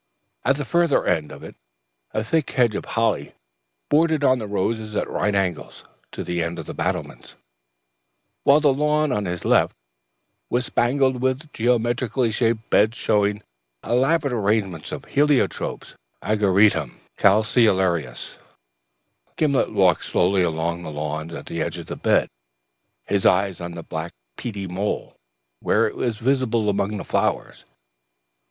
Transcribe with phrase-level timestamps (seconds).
[0.43, 1.55] At the farther end of it,
[2.11, 3.35] a thick hedge of holly
[3.87, 7.35] bordered on the roses at right angles to the end of the battlements;
[8.43, 9.75] while the lawn on his left
[10.49, 13.43] was spangled with geometrically shaped beds showing
[13.83, 15.85] elaborate arrangements of heliotrope,
[16.23, 19.37] ageratum, calceolarias, and other bedding out plants.
[19.67, 22.27] Gimblet walked slowly along the lawn at the edge of the bed,
[23.03, 25.13] his eyes on the black peaty mould,
[25.59, 27.65] where it was visible among the flowers.